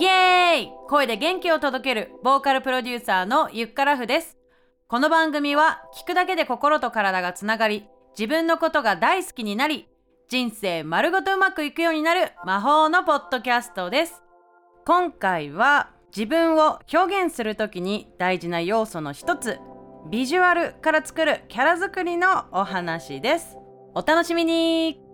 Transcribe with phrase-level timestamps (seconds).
[0.00, 0.70] イエーイ！
[0.88, 4.36] 声で元気を届けるボーカルプロデューサーのゆっからふです。
[4.86, 7.84] この番組は聞くだけで心と体がつながり
[8.16, 9.88] 自分のことが大好きになり
[10.28, 14.22] 人生丸ごとうまくいくようになる魔法のポッドキャストです。
[14.86, 19.58] 今回は自分を表現するときに大事な要素の一つ
[20.12, 23.56] ビジュアルから作るキャラ作りのお話です。
[23.96, 25.07] お楽しみに！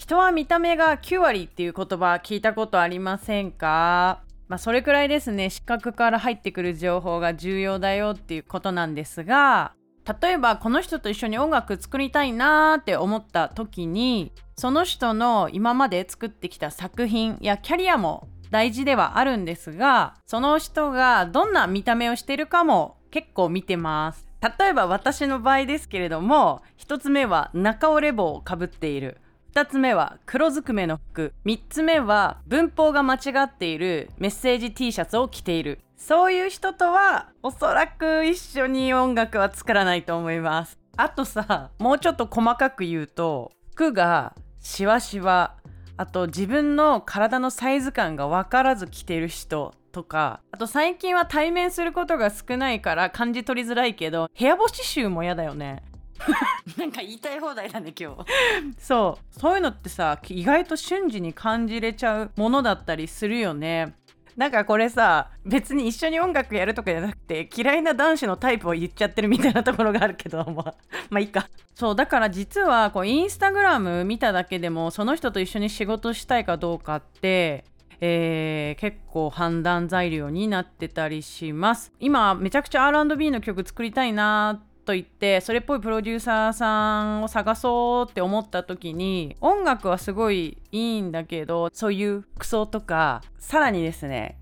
[0.00, 4.22] 人は見た目が9割っていう言葉聞いたことありませんか？
[4.48, 5.50] まあ、それくらいですね。
[5.50, 9.74] 視覚から入ってくる情報が重要だよっていうことなんですが
[10.22, 24.26] 例えばこの人と一緒に音楽作りたいなーって思った時にその人の今まで作ってきた作品やキャリアも大事ではあるんですがその人がどんな見た目をしてるかも結構見てます。
[24.58, 29.18] 例えば私の場合ですけれども1つ目は中折れ帽をかぶっている。
[29.52, 31.34] 2つ目は黒ずくめの服。
[31.44, 35.80] 3つ目は文法が間違っているメッセージ T シャツを着ている。
[35.96, 40.78] そういう人とはおそらく一緒に音楽は作らないと思います。
[40.96, 45.56] あとさもうちょっと細かく言うと服がシワシワ。
[45.96, 50.42] あと自分の体のサイズ感が分からず着てる人とか。
[50.52, 55.82] あと最近は対面することが少ないから感じ取りづらいけど部屋干し臭も嫌だよね。
[56.76, 58.24] なんか言いたい放題だね今日
[58.78, 63.94] そうそういうのってさ意外と瞬時に感じれちゃうものだったりするよね。
[64.36, 70.74] なんかこれさ別に一緒に音楽やるとかじゃなくて嫌いな男子のタイプを言っちゃってるみたいなところがあるけどま
[71.12, 71.48] あ いいか。
[71.74, 77.64] そうだから実はこうインスタグラム見ただけでもその人と一緒に仕事したいかどうかって
[78.02, 81.92] えー、結構判断材料になってたりします。
[82.00, 94.40] 今めちゃくちゃ R&B の曲作りたいなと言ってそれっぽいプロデューサーさんを探そうって思った時に音楽はすごいいいんだけどそういう服装とかさらにですね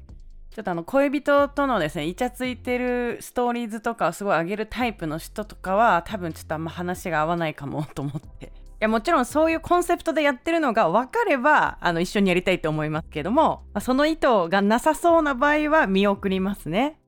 [0.58, 8.46] ちょっとあの恋人とのですねイチャついてるストーリーズとかをすごい上げるタイプの人とかは多分ちょっとあんま話が合わないかもと思って。
[8.80, 16.98] いやもちろんそういうコンセプトでやってるのが分かればあの一緒にやりたいと思いますけども、その意図がなさそうな場合は見送りますね。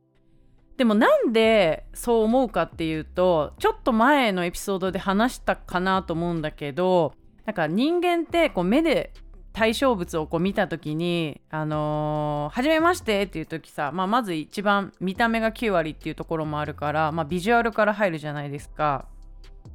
[0.81, 7.13] でもなんでそう思うかっていうとちょっと前のエピソードで話したかなと思うんだけど
[7.45, 9.13] なんか人間ってこう目で
[9.53, 19.05] 対象物をこう見た時に「あのー、初めまして」っていう時さ、まあ、まず一番見た目が9割っていうところもあるから、まあ、ビジュアルから入るじゃないですか。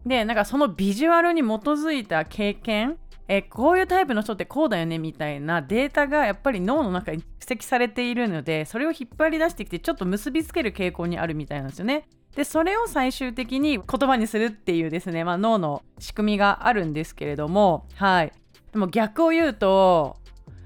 [0.08, 12.08] でなんかそのビジュアルに基づいた経験えこういうタイプの人ってこうだよねみたいなデータがやっぱり脳の中に蓄積されているのでそれを引っ張り出してきてちょっと結びつける傾向にあるみたいなんですよね。
[12.36, 18.32] でそれを最終的に言葉にするっていうですね、まあ、脳の仕組みがあるんですけれどもはい。
[18.72, 20.18] でも逆を言うと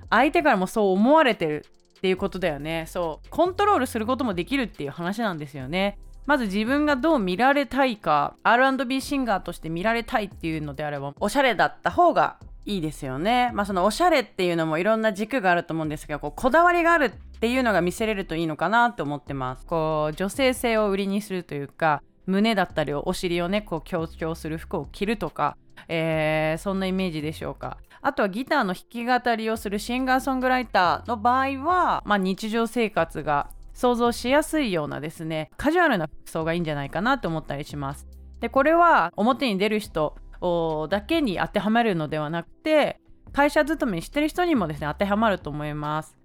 [0.10, 1.66] 相手からもそう思われてる
[1.98, 2.86] っていうことだよね。
[2.88, 3.30] そう。
[3.30, 6.00] コントロールすることもできるっていう話なんですよね。
[6.26, 12.38] まず自分がどう見られたいか R&B シンガーとして見られたいっていうのであればおしゃれだった方が
[12.70, 13.50] いいですよね。
[13.56, 17.10] まあそのおしゃれっていうのもいろんな軸があると思うんですがこうこだわりがあるっ
[17.40, 19.66] ていうのが見せれるといいのかなと思ってます。
[19.66, 27.80] こう女性性を売りにするというか胸だったりお尻をねこう強調する服を着るとか、えー、そんなイメージでしょうか。
[28.04, 38.06] あとはギターの弾き語りをするシンガーソングライターの場合は、まあ、日常生活が想像しやすいようなですねカジュアルな服装がいいんじゃないかなと思ったりします。
[38.40, 40.16] でこれは表に出る人
[40.90, 43.00] だけに当てはまるのではなくて
[43.32, 46.18] 会社勤めしてる人にもですね当てはまると思います。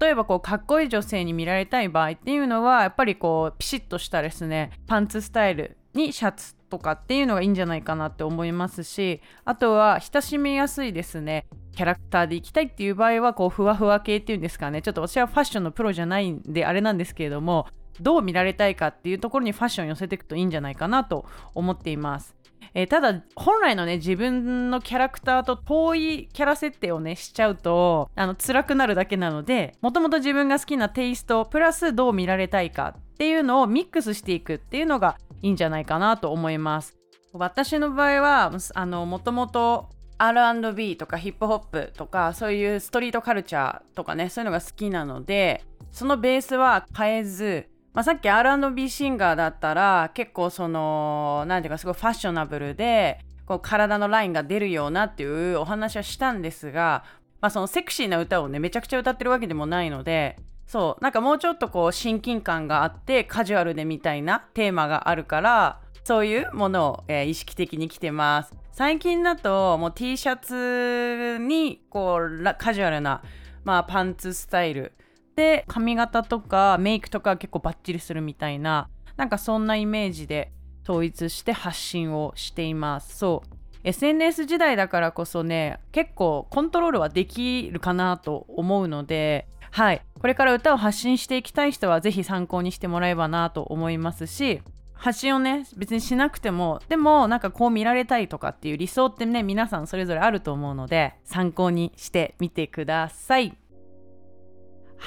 [0.00, 11.46] 例えばこうかっこいい女性に見られたい場合っていうのはやっぱりこうピシッとしたですねパンツスタイルにシャツとかっていうのがいいんじゃないかなって思いますしあとは親しみやすいですね
[11.76, 17.66] キャラクターでいきたいっていう場合はこうふわふわ系っていうんですかねちょっと私はファッションのプロじゃないんであれなんですけれども
[18.00, 22.34] どう見られたいかっていうところにファッション寄せていくといいんじゃないかなと思っています。
[22.72, 36.96] えー、ただ本来のね自分のキャラクターと遠いキャラ設定をねしちゃうとあの辛くなるだけなのでもともと自分が好きなテイストプラスどう見られたいかっていうのをミックスしていくっていうのがいいんじゃないかなと思います。
[37.32, 39.88] 私の場合はあのもともと
[40.18, 57.04] R&B とかヒップホップとかそういうストリートカルチャーとかねそういうのが好きなのでそのベースは変えずまあ、さっき R&B シンガーだったら結構その何ていうかすごいファッショナブルでこう体のラインが出るようなっていうお話はしたんですが、
[57.40, 60.36] まあ、そのセクシーな歌をねめちゃくちゃ歌ってるわけでもないので
[60.66, 68.52] そうなんかもうちょっとこう親近感があってカジュアルでみたいなテーマがあるからそういうものを、えー、意識的に着てます。
[68.72, 73.22] 最近だともう T シャツにこうカジュアルな
[73.64, 74.92] まあ、パンツスタイル
[75.36, 80.52] で髪型とかメイクとか結構バッチリするみたいななんかそんなイメージで
[80.84, 83.16] 統一して発信をしています。
[83.16, 83.54] そう。
[83.84, 90.02] SNS 時代だからこそね結構コントロールはできるかなと思うのではい。
[90.20, 94.62] これから歌を発信していきたい人は是非参考にしてもらえばなと思いますし
[94.94, 103.54] 発信をね別にしなくてもでもなんかこう見られたいとかっていう理想ってね皆さんそれぞれあると思うので参考にしてみてください。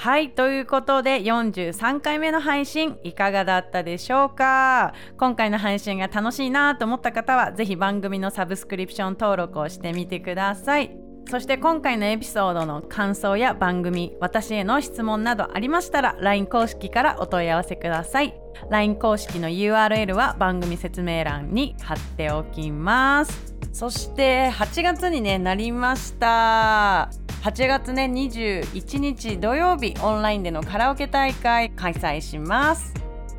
[0.07, 4.93] はいということで43回目の配信いかがだったでしょうか？
[5.17, 10.97] 今回の配信が楽しいなと思った方は是非番組のサブスクリプション登録をしてみてください。
[11.29, 18.33] そして今回のエピソードの感想や番組私への質問などありましたら LINE 公式からお問い合わせください。
[18.69, 23.53] LINE 公式の URL は番組説明欄に貼っておきます。
[23.73, 27.09] そして8月に、ね、なりました。
[27.47, 32.93] 8月ね21日土曜日オンラインでのカラオケ大会開催します。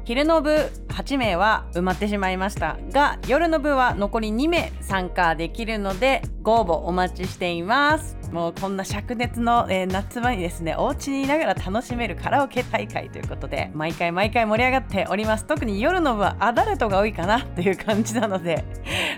[0.07, 0.51] 昼の部
[0.89, 8.17] 8名は埋まってしまいましたが夜の部は残り2名参加できるのでご応募お待ちしています。
[8.33, 15.45] もうこんな灼熱の、えー、夏場にですねお家にいながら楽しめるカラオケ大会ということで毎回毎回盛り上がっております。
[15.45, 18.65] 特に夜の部はアダルトが多いかなという感じなので。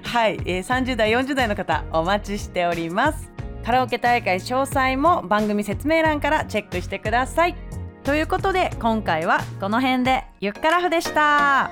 [0.02, 3.39] はい、えー、30代40代の方お待ちしております。
[3.70, 7.54] カラオケ大会詳細も番組説明欄からチェックしてください。
[8.02, 10.24] ということで今回はこの辺で。
[10.40, 11.70] ゆっからふでした。